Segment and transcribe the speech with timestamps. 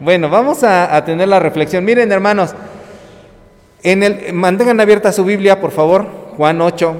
[0.00, 1.84] Bueno, vamos a, tener la reflexión.
[1.84, 2.54] Miren, hermanos,
[3.82, 6.94] en el, mantengan abierta su Biblia, por favor, Juan 8.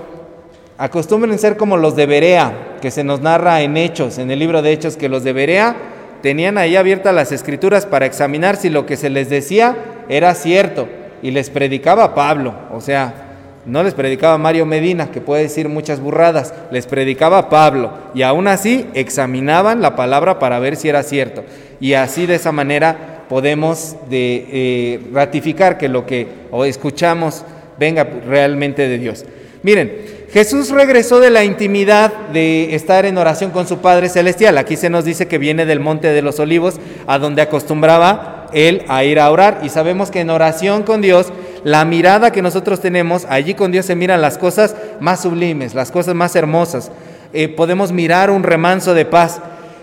[0.78, 4.62] Acostumbren ser como los de Berea, que se nos narra en Hechos, en el libro
[4.62, 5.76] de Hechos, que los de Berea
[6.22, 9.76] tenían ahí abiertas las escrituras para examinar si lo que se les decía
[10.08, 10.88] era cierto.
[11.22, 13.27] Y les predicaba Pablo, o sea,
[13.68, 17.92] no les predicaba Mario Medina, que puede decir muchas burradas, les predicaba Pablo.
[18.14, 21.44] Y aún así examinaban la palabra para ver si era cierto.
[21.78, 27.44] Y así de esa manera podemos de, eh, ratificar que lo que o escuchamos
[27.78, 29.24] venga realmente de Dios.
[29.62, 29.92] Miren,
[30.32, 34.56] Jesús regresó de la intimidad de estar en oración con su Padre Celestial.
[34.58, 38.82] Aquí se nos dice que viene del Monte de los Olivos, a donde acostumbraba él
[38.88, 39.60] a ir a orar.
[39.62, 41.32] Y sabemos que en oración con Dios,
[41.64, 45.90] la mirada que nosotros tenemos, allí con Dios se miran las cosas más sublimes, las
[45.90, 46.90] cosas más hermosas.
[47.32, 49.40] Eh, podemos mirar un remanso de paz.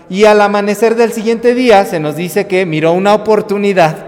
[0.08, 4.06] Y al amanecer del siguiente día se nos dice que miró una oportunidad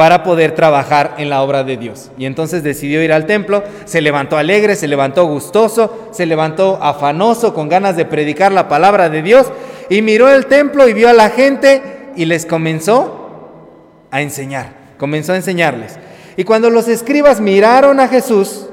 [0.00, 2.10] para poder trabajar en la obra de Dios.
[2.16, 7.52] Y entonces decidió ir al templo, se levantó alegre, se levantó gustoso, se levantó afanoso,
[7.52, 9.52] con ganas de predicar la palabra de Dios,
[9.90, 13.50] y miró el templo y vio a la gente y les comenzó
[14.10, 15.98] a enseñar, comenzó a enseñarles.
[16.36, 18.66] Y cuando los escribas miraron a Jesús,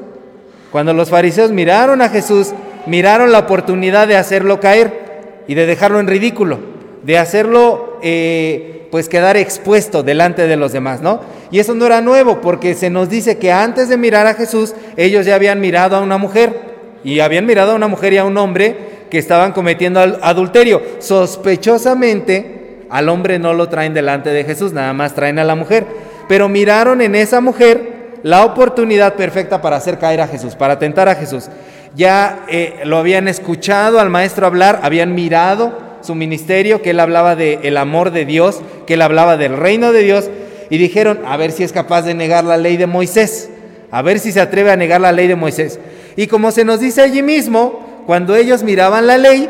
[0.73, 2.52] cuando los fariseos miraron a Jesús,
[2.86, 6.59] miraron la oportunidad de hacerlo caer y de dejarlo en ridículo,
[7.03, 11.22] de hacerlo eh, pues quedar expuesto delante de los demás, ¿no?
[11.50, 14.75] Y eso no era nuevo, porque se nos dice que antes de mirar a Jesús,
[14.97, 16.67] ellos ya habían mirado a una mujer,
[17.06, 18.75] y habían mirado a una mujer y a un hombre
[19.09, 20.81] que estaban cometiendo adulterio.
[21.00, 25.86] Sospechosamente, al hombre no lo traen delante de Jesús, nada más traen a la mujer,
[26.28, 31.08] pero miraron en esa mujer la oportunidad perfecta para hacer caer a Jesús, para tentar
[31.09, 31.50] a Jesús.
[31.95, 37.36] Ya eh, lo habían escuchado al maestro hablar, habían mirado su ministerio, que él hablaba
[37.36, 40.30] del amor de Dios, que él hablaba del reino de Dios,
[40.69, 43.50] y dijeron, a ver si es capaz de negar la ley de Moisés,
[43.91, 45.80] a ver si se atreve a negar la ley de Moisés.
[46.16, 49.50] Y como se nos dice allí mismo, cuando ellos miraban la ley,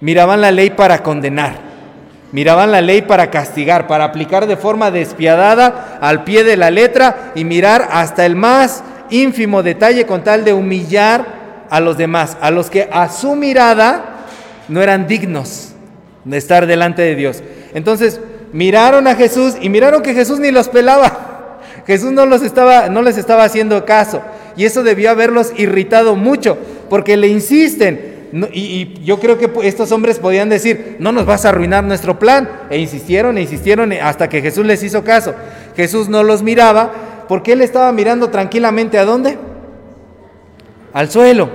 [0.00, 1.71] miraban la ley para condenar,
[2.32, 7.32] miraban la ley para castigar, para aplicar de forma despiadada al pie de la letra
[7.34, 12.50] y mirar hasta el más ínfimo detalle con tal de humillar a los demás, a
[12.50, 14.24] los que a su mirada
[14.68, 15.72] no eran dignos
[16.24, 17.42] de estar delante de Dios.
[17.74, 18.20] Entonces,
[18.52, 21.58] miraron a Jesús y miraron que Jesús ni los pelaba.
[21.86, 24.22] Jesús no, los estaba, no les estaba haciendo caso.
[24.56, 28.11] Y eso debió haberlos irritado mucho, porque le insisten.
[28.52, 32.48] Y, yo creo que estos hombres podían decir, no nos vas a arruinar nuestro plan.
[32.70, 35.34] E insistieron e insistieron hasta que Jesús les hizo caso.
[35.76, 36.92] Jesús no los miraba
[37.28, 39.36] porque él estaba mirando tranquilamente a dónde?
[40.92, 41.50] Al suelo.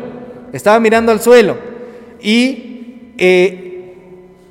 [0.53, 1.57] Estaba mirando al suelo.
[2.21, 3.93] Y eh,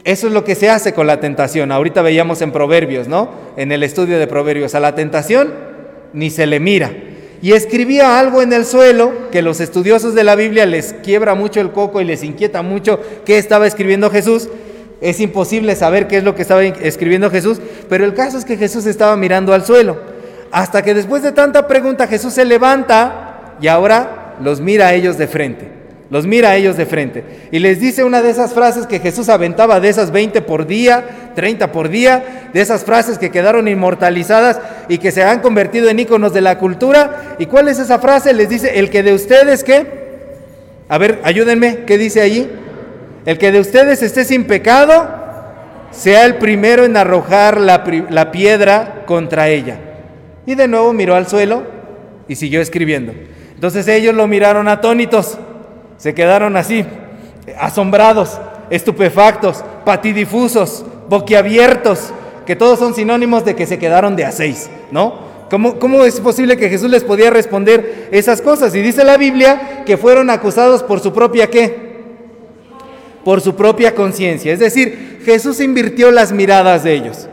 [0.05, 1.71] eso es lo que se hace con la tentación.
[1.71, 3.31] Ahorita veíamos en Proverbios, ¿no?
[3.57, 4.75] En el estudio de Proverbios.
[4.75, 5.55] A la tentación
[6.13, 6.93] ni se le mira.
[7.43, 11.61] Y escribía algo en el suelo que los estudiosos de la Biblia les quiebra mucho
[11.61, 14.49] el coco y les inquieta mucho qué estaba escribiendo Jesús.
[15.01, 18.57] Es imposible saber qué es lo que estaba escribiendo Jesús, pero el caso es que
[18.57, 19.99] Jesús estaba mirando al suelo.
[20.51, 25.19] Hasta que después de tanta pregunta Jesús se levanta y ahora los mira a ellos
[25.19, 25.76] de frente.
[26.09, 27.25] Los mira a ellos de frente.
[27.51, 31.33] Y les dice una de esas frases que Jesús aventaba de esas 20 por día,
[31.35, 35.99] 30 por día, de esas frases que quedaron inmortalizadas y que se han convertido en
[35.99, 37.37] íconos de la cultura.
[37.39, 38.33] ¿Y cuál es esa frase?
[38.35, 40.07] Les dice, el que de ustedes, ¿qué?
[40.89, 42.49] A ver, ayúdenme, ¿qué dice allí?
[43.25, 45.09] El que de ustedes esté sin pecado,
[45.91, 49.79] sea el primero en arrojar la, la piedra contra ella.
[50.47, 51.65] Y de nuevo miró al suelo
[52.29, 53.13] y siguió escribiendo.
[53.55, 55.39] Entonces ellos lo miraron atónitos,
[55.99, 56.85] se quedaron así,
[57.59, 58.39] asombrados,
[58.71, 62.13] estupefactos, patidifusos, boquiabiertos,
[62.45, 65.27] que todos son sinónimos de que se quedaron de a seis, ¿no?
[65.51, 68.75] ¿Cómo, ¿Cómo, es posible que Jesús les podía responder esas cosas?
[68.75, 71.87] Y dice la Biblia que fueron acusados por su propia qué?
[73.25, 74.53] Por su propia conciencia.
[74.53, 77.29] Es decir, Jesús invirtió las miradas de ellos.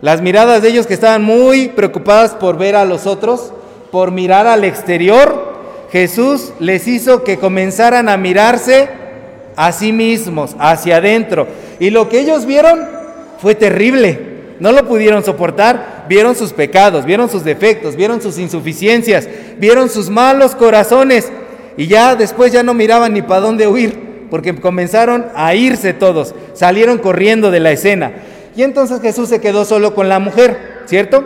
[0.00, 3.52] Las miradas de ellos que estaban muy preocupadas por ver a los otros,
[3.90, 5.45] por mirar al exterior,
[5.96, 8.86] Jesús les hizo que comenzaran a mirarse
[9.56, 11.46] a sí mismos, hacia adentro.
[11.80, 12.86] Y lo que ellos vieron
[13.40, 14.20] fue terrible.
[14.60, 19.26] No lo pudieron soportar, vieron sus pecados, vieron sus defectos, vieron sus insuficiencias,
[19.56, 21.32] vieron sus malos corazones
[21.78, 26.34] y ya después ya no miraban ni para dónde huir, porque comenzaron a irse todos,
[26.52, 28.12] salieron corriendo de la escena.
[28.54, 31.24] Y entonces Jesús se quedó solo con la mujer, ¿cierto?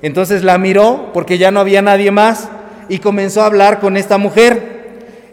[0.00, 2.48] Entonces la miró porque ya no había nadie más
[2.90, 4.80] y comenzó a hablar con esta mujer.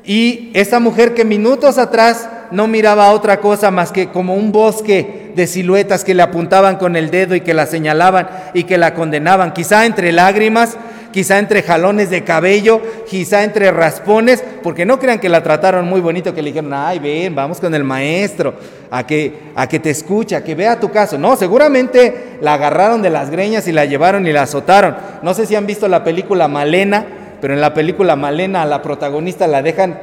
[0.06, 5.33] Y esta mujer que minutos atrás no miraba otra cosa más que como un bosque
[5.36, 8.94] de siluetas que le apuntaban con el dedo y que la señalaban y que la
[8.94, 9.54] condenaban.
[9.54, 10.77] Quizá entre lágrimas,
[11.12, 16.00] quizá entre jalones de cabello, quizá entre raspones, porque no crean que la trataron muy
[16.00, 18.54] bonito, que le dijeron, ay, ven, vamos con el maestro,
[18.89, 21.18] a que, a que te escucha, a que vea tu caso.
[21.18, 24.95] No, seguramente la agarraron de las greñas y la llevaron y la azotaron.
[25.21, 27.06] No sé si han visto la película Malena,
[27.42, 30.00] pero en la película Malena la protagonista la dejan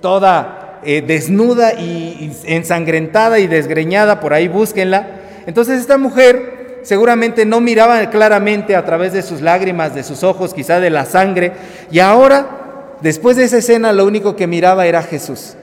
[0.00, 5.06] toda eh, desnuda y, ensangrentada y desgreñada, por ahí búsquenla.
[5.46, 10.54] Entonces esta mujer seguramente no miraba claramente a través de sus lágrimas, de sus ojos,
[10.54, 11.52] quizá de la sangre,
[11.90, 15.56] y ahora, después de esa escena, lo único que miraba era Jesús.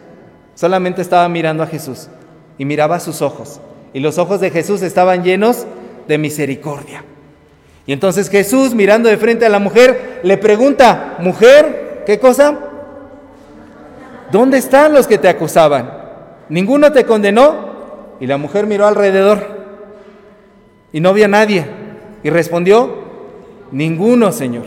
[0.53, 2.09] Solamente estaba mirando a Jesús
[2.57, 3.59] y miraba sus ojos.
[3.93, 5.65] Y los ojos de Jesús estaban llenos
[6.07, 7.03] de misericordia.
[7.87, 12.59] Y entonces Jesús, mirando de frente a la mujer, le pregunta, mujer, ¿qué cosa?
[14.31, 15.91] ¿dónde están los que te acusaban?
[16.49, 17.67] ¿Ninguno te condenó?
[18.19, 19.57] Y la mujer miró alrededor
[20.91, 21.65] y no vio nadie.
[22.23, 22.95] Y respondió,
[23.71, 24.63] ninguno, Señor.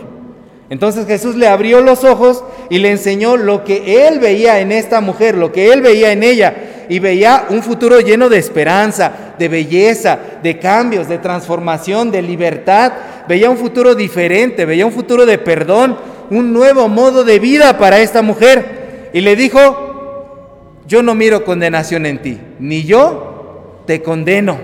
[0.69, 5.01] Entonces Jesús le abrió los ojos y le enseñó lo que él veía en esta
[5.01, 6.55] mujer, lo que él veía en ella.
[6.91, 12.93] Y veía un futuro lleno de esperanza, de belleza, de cambios, de transformación, de libertad.
[13.27, 15.97] Veía un futuro diferente, veía un futuro de perdón,
[16.31, 22.07] un nuevo modo de vida para esta mujer y le dijo, yo no miro condenación
[22.07, 24.59] en ti, ni yo te condeno.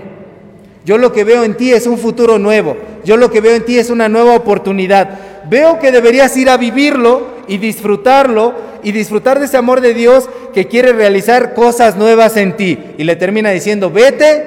[0.85, 3.65] Yo lo que veo en ti es un futuro nuevo, yo lo que veo en
[3.65, 5.19] ti es una nueva oportunidad.
[5.49, 8.53] Veo que deberías ir a vivirlo y disfrutarlo
[8.83, 12.77] y disfrutar de ese amor de Dios que quiere realizar cosas nuevas en ti.
[12.97, 14.45] Y le termina diciendo, vete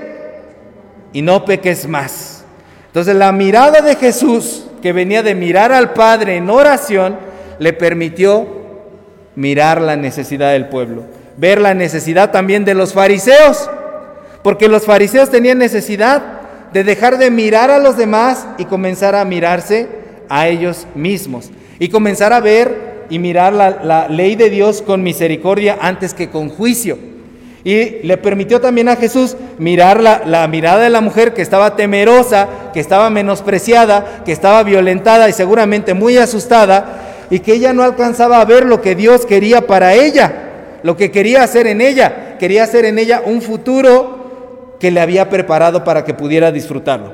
[1.13, 2.45] y no peques más.
[2.87, 7.17] Entonces la mirada de Jesús, que venía de mirar al Padre en oración,
[7.59, 8.47] le permitió
[9.37, 11.05] mirar la necesidad del pueblo,
[11.37, 13.71] ver la necesidad también de los fariseos,
[14.43, 16.23] porque los fariseos tenían necesidad
[16.73, 19.89] de dejar de mirar a los demás y comenzar a mirarse
[20.29, 22.80] a ellos mismos y comenzar a ver
[23.11, 26.97] y mirar la, ley de Dios con misericordia antes que con juicio.
[27.63, 31.77] Y le permitió también a Jesús mirar la, la, mirada de la mujer que estaba
[31.77, 37.83] temerosa, que estaba menospreciada, que estaba violentada y seguramente muy asustada, y que ella no
[37.83, 40.33] alcanzaba a ver lo que Dios quería para ella,
[40.83, 42.39] lo que quería hacer en ella.
[42.39, 47.13] Quería hacer en ella un futuro que le había preparado para que pudiera disfrutarlo.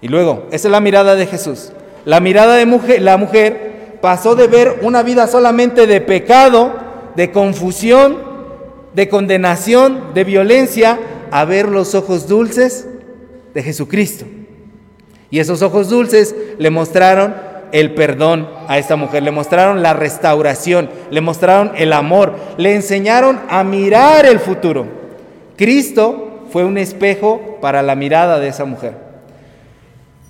[0.00, 1.72] Y luego, esa es la mirada de Jesús.
[2.04, 3.73] La mirada de mujer, la mujer
[4.04, 6.74] pasó de ver una vida solamente de pecado,
[7.16, 8.18] de confusión,
[8.92, 10.98] de condenación, de violencia,
[11.30, 12.86] a ver los ojos dulces
[13.54, 14.26] de Jesucristo.
[15.30, 17.34] Y esos ojos dulces le mostraron
[17.72, 23.40] el perdón a esta mujer, le mostraron la restauración, le mostraron el amor, le enseñaron
[23.48, 24.84] a mirar el futuro.
[25.56, 29.03] Cristo fue un espejo para la mirada de esa mujer.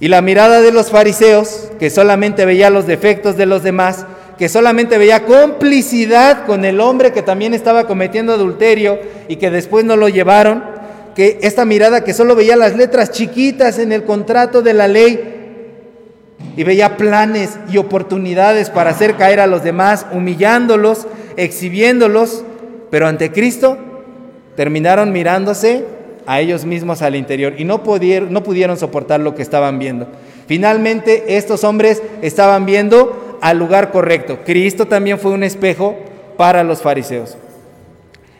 [0.04, 4.04] Y la mirada de los fariseos, que solamente veía los defectos de los demás,
[4.36, 8.98] que solamente veía complicidad con el hombre que también estaba cometiendo adulterio
[9.28, 10.62] y que después no lo llevaron,
[11.14, 15.20] que esta mirada que solo veía las letras chiquitas en el contrato de la ley,
[16.54, 21.06] y veía planes y oportunidades para hacer caer a los demás, humillándolos,
[21.38, 22.44] exhibiéndolos,
[22.90, 23.78] pero ante Cristo
[24.54, 25.93] terminaron mirándose
[26.26, 30.08] a ellos mismos al interior y no pudieron, no pudieron soportar lo que estaban viendo.
[30.46, 34.38] Finalmente estos hombres estaban viendo al lugar correcto.
[34.44, 35.96] Cristo también fue un espejo
[36.36, 37.36] para los fariseos.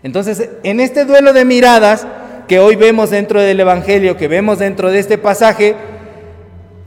[0.02, 2.06] Entonces, en este duelo de miradas
[2.46, 5.74] que hoy vemos dentro del Evangelio, que vemos dentro de este pasaje,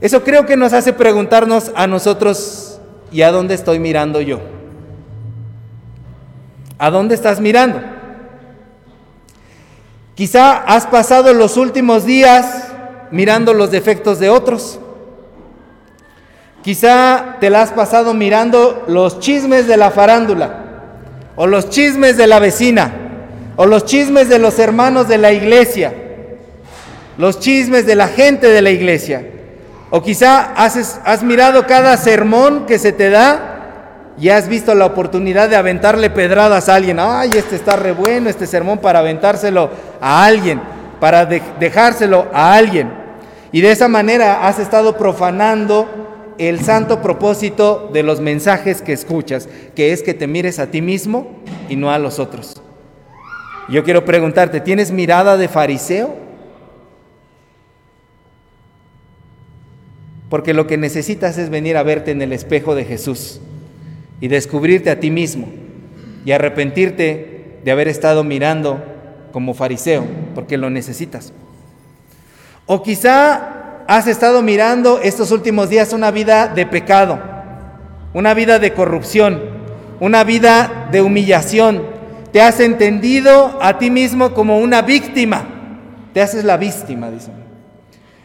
[0.00, 4.38] eso creo que nos hace preguntarnos a nosotros, ¿y a dónde estoy mirando yo?
[6.78, 7.80] ¿A dónde estás mirando?
[10.18, 12.64] Quizá has pasado los últimos días
[13.12, 14.80] mirando los defectos de otros.
[16.60, 20.64] Quizá te la has pasado mirando los chismes de la farándula,
[21.36, 22.92] o los chismes de la vecina,
[23.54, 25.94] o los chismes de los hermanos de la iglesia,
[27.16, 29.24] los chismes de la gente de la iglesia.
[29.90, 33.47] O quizá has, has mirado cada sermón que se te da
[34.20, 36.98] y has visto la oportunidad de aventarle pedradas a alguien.
[36.98, 39.70] Ay, este está re bueno, este sermón para aventárselo
[40.00, 40.60] a alguien,
[40.98, 42.90] para dejárselo a alguien.
[43.52, 49.48] Y de esa manera has estado profanando el santo propósito de los mensajes que escuchas,
[49.74, 52.60] que es que te mires a ti mismo y no a los otros.
[53.68, 56.28] Yo quiero preguntarte, ¿tienes mirada de fariseo
[60.28, 63.40] Porque lo que necesitas es venir a verte en el espejo de Jesús
[64.20, 65.48] y descubrirte a ti mismo
[66.24, 68.82] y arrepentirte de haber estado mirando
[69.32, 71.32] como fariseo, porque lo necesitas.
[72.66, 77.18] O quizá has estado mirando estos últimos días una vida de pecado,
[78.12, 79.40] una vida de corrupción,
[80.00, 81.82] una vida de humillación.
[82.32, 85.46] Te has entendido a ti mismo como una víctima.
[86.12, 87.47] Te haces la víctima, dicen.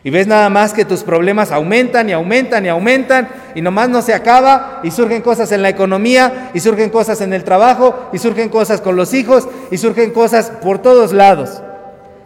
[0.05, 4.01] Y ves nada más que tus problemas aumentan y aumentan y aumentan y nomás no
[4.01, 8.17] se acaba y surgen cosas en la economía y surgen cosas en el trabajo y
[8.17, 11.61] surgen cosas con los hijos y surgen cosas por todos lados.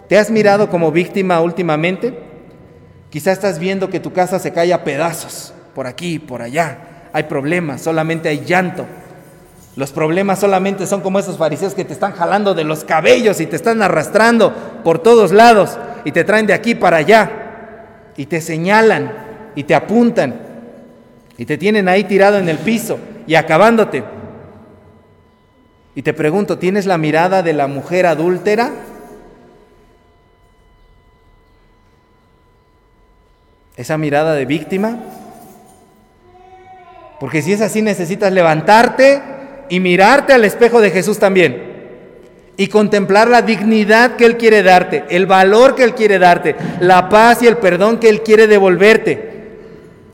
[0.10, 2.17] ¿Te has mirado como víctima últimamente?
[3.12, 6.79] Quizás estás viendo que tu casa se cae a pedazos, por aquí, por allá.
[7.13, 8.88] Hay problemas, solamente hay llanto.
[9.75, 13.46] Los problemas solamente son como esos fariseos que te están jalando de los cabellos y
[13.46, 14.51] te están arrastrando
[14.84, 17.43] por todos lados y te traen de aquí para allá
[18.18, 19.14] y te señalan
[19.56, 20.42] y te apuntan
[21.38, 24.04] y te tienen ahí tirado en el piso y acabándote.
[25.96, 28.72] Y te pregunto, ¿tienes la mirada de la mujer adúltera?
[33.76, 34.98] ¿Esa mirada de víctima?
[37.20, 39.22] Porque si es así necesitas levantarte
[39.70, 41.67] y mirarte al espejo de Jesús también
[42.60, 47.08] y contemplar la dignidad que Él quiere darte, el valor que Él quiere darte, la
[47.08, 49.38] paz y el perdón que Él quiere devolverte.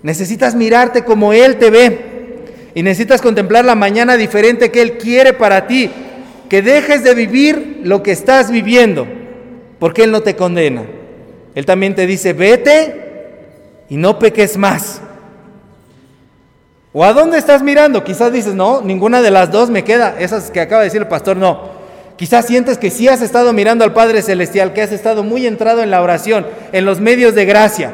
[0.03, 1.99] Necesitas mirarte como Él te ve
[2.75, 5.89] y necesitas contemplar la mañana diferente que Él quiere para ti,
[6.49, 9.07] que dejes de vivir lo que estás viviendo,
[9.79, 10.83] porque Él no te condena.
[11.55, 13.03] Él también te dice, vete
[13.87, 14.99] y no peques más.
[16.91, 18.03] ¿O a dónde estás mirando?
[18.03, 20.15] Quizás dices, no, ninguna de las dos me queda.
[20.19, 21.72] Esas que acaba de decir el pastor, no.
[22.17, 25.81] Quizás sientes que sí has estado mirando al Padre Celestial, que has estado muy entrado
[25.81, 27.93] en la oración, en los medios de gracia,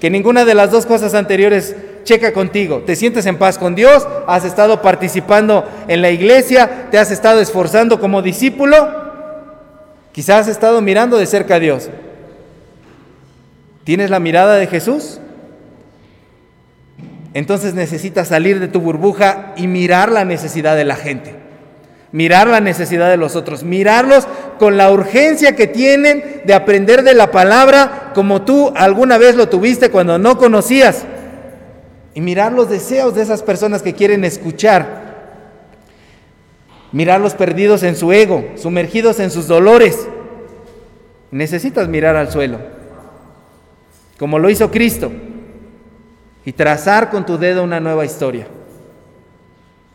[0.00, 2.82] que ninguna de las dos cosas anteriores checa contigo.
[2.86, 7.40] Te sientes en paz con Dios, has estado participando en la iglesia, te has estado
[7.40, 8.88] esforzando como discípulo,
[10.12, 11.90] quizás has estado mirando de cerca a Dios.
[13.84, 15.20] ¿Tienes la mirada de Jesús?
[17.34, 21.43] Entonces necesitas salir de tu burbuja y mirar la necesidad de la gente
[22.14, 24.28] mirar la necesidad de los otros, mirarlos
[24.60, 29.48] con la urgencia que tienen de aprender de la palabra como tú alguna vez lo
[29.48, 31.04] tuviste cuando no conocías.
[32.14, 35.02] Y mirar los deseos de esas personas que quieren escuchar.
[36.92, 40.06] Mirarlos perdidos en su ego, sumergidos en sus dolores.
[41.32, 42.60] Necesitas mirar al suelo,
[44.20, 45.10] como lo hizo Cristo,
[46.44, 48.46] y trazar con tu dedo una nueva historia.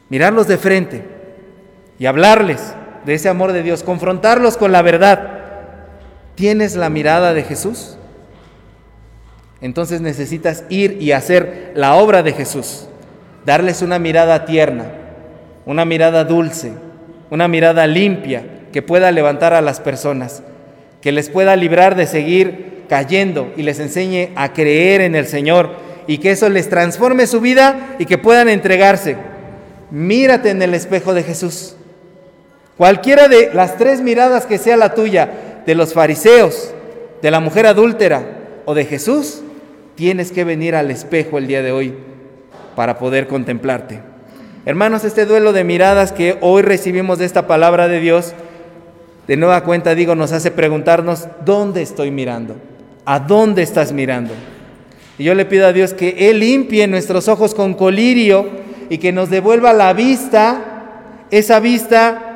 [0.09, 1.18] Mirarlos de frente
[1.99, 2.73] y hablarles
[3.05, 5.39] de ese amor de Dios, confrontarlos con la verdad.
[6.35, 7.97] ¿Tienes la mirada de Jesús?
[9.61, 12.87] Entonces necesitas ir y hacer la obra de Jesús,
[13.45, 14.85] darles una mirada tierna,
[15.65, 16.71] una mirada dulce,
[17.29, 20.43] una mirada limpia que pueda levantar a las personas,
[21.01, 25.71] que les pueda librar de seguir cayendo y les enseñe a creer en el Señor
[26.07, 29.17] y que eso les transforme su vida y que puedan entregarse.
[29.91, 31.75] Mírate en el espejo de Jesús.
[32.79, 35.29] Cualquiera de las tres miradas que sea la tuya,
[35.65, 36.74] de los fariseos,
[37.21, 39.41] de la mujer adúltera o de Jesús,
[39.95, 41.93] tienes que venir al espejo el día de hoy
[42.77, 44.00] para poder contemplarte.
[44.65, 48.31] Hermanos, este duelo de miradas que hoy recibimos de esta palabra de Dios,
[49.27, 52.55] de nueva cuenta digo, nos hace preguntarnos, ¿dónde estoy mirando?
[53.03, 54.33] ¿A dónde estás mirando?
[55.17, 58.48] Y yo le pido a Dios que Él limpie nuestros ojos con colirio
[58.89, 62.28] y que nos devuelva la vista, esa vista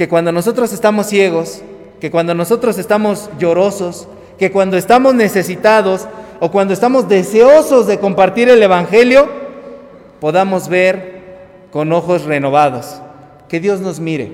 [0.00, 1.60] que cuando nosotros estamos ciegos,
[2.00, 6.06] que cuando nosotros estamos llorosos, que cuando estamos necesitados
[6.40, 9.28] o cuando estamos deseosos de compartir el Evangelio,
[10.18, 13.02] podamos ver con ojos renovados.
[13.46, 14.32] Que Dios nos mire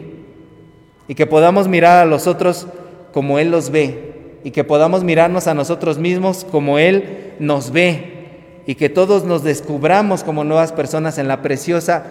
[1.08, 2.68] y que podamos mirar a los otros
[3.12, 8.62] como Él los ve y que podamos mirarnos a nosotros mismos como Él nos ve
[8.68, 12.04] y que todos nos descubramos como nuevas personas en la preciosa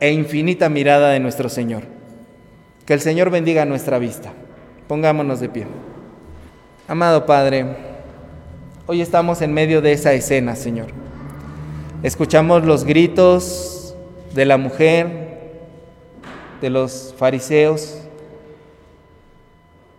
[0.00, 2.00] e infinita mirada de nuestro Señor.
[2.92, 4.34] Que el Señor bendiga nuestra vista.
[4.86, 5.66] Pongámonos de pie.
[6.86, 7.64] Amado Padre,
[8.86, 10.88] hoy estamos en medio de esa escena, Señor.
[12.02, 13.94] Escuchamos los gritos
[14.34, 15.40] de la mujer,
[16.60, 17.96] de los fariseos,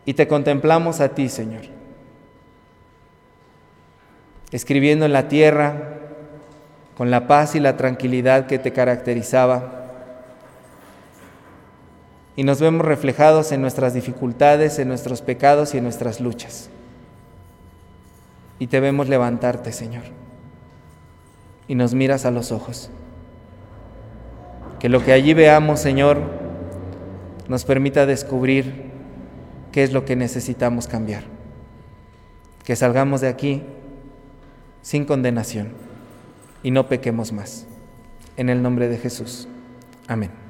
[0.05, 1.63] y te contemplamos a ti, Señor.
[4.51, 5.95] Escribiendo en la tierra
[6.95, 9.82] con la paz y la tranquilidad que te caracterizaba
[12.35, 16.69] y nos vemos reflejados en nuestras dificultades, en nuestros pecados y en nuestras luchas.
[18.59, 20.03] Y te vemos levantarte, Señor,
[21.67, 22.89] y nos miras a los ojos.
[24.79, 26.21] Que lo que allí veamos, Señor,
[27.47, 28.91] nos permita descubrir
[29.71, 31.23] qué es lo que necesitamos cambiar.
[32.63, 33.63] Que salgamos de aquí
[34.81, 35.69] sin condenación
[36.63, 37.65] y no pequemos más.
[38.37, 39.47] En el nombre de Jesús.
[40.07, 40.42] Amén.